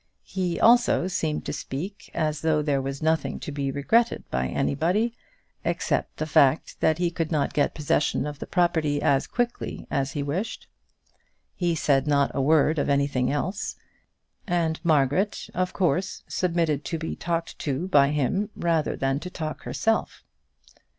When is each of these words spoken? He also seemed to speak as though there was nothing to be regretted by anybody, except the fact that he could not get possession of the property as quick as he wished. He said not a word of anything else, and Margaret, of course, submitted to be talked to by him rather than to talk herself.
He 0.25 0.59
also 0.59 1.07
seemed 1.07 1.45
to 1.45 1.53
speak 1.53 2.09
as 2.15 2.41
though 2.41 2.63
there 2.63 2.81
was 2.81 3.03
nothing 3.03 3.39
to 3.41 3.51
be 3.51 3.69
regretted 3.69 4.27
by 4.31 4.47
anybody, 4.47 5.13
except 5.63 6.17
the 6.17 6.25
fact 6.25 6.79
that 6.79 6.97
he 6.97 7.11
could 7.11 7.31
not 7.31 7.53
get 7.53 7.75
possession 7.75 8.25
of 8.25 8.39
the 8.39 8.47
property 8.47 8.99
as 8.99 9.27
quick 9.27 9.51
as 9.91 10.13
he 10.13 10.23
wished. 10.23 10.67
He 11.53 11.75
said 11.75 12.07
not 12.07 12.31
a 12.33 12.41
word 12.41 12.79
of 12.79 12.89
anything 12.89 13.31
else, 13.31 13.75
and 14.47 14.79
Margaret, 14.83 15.51
of 15.53 15.71
course, 15.71 16.23
submitted 16.27 16.83
to 16.85 16.97
be 16.97 17.15
talked 17.15 17.59
to 17.59 17.87
by 17.87 18.09
him 18.09 18.49
rather 18.55 18.95
than 18.95 19.19
to 19.19 19.29
talk 19.29 19.65
herself. 19.65 20.23